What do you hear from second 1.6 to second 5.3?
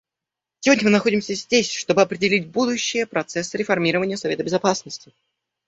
чтобы определить будущее процесса реформирования Совета Безопасности.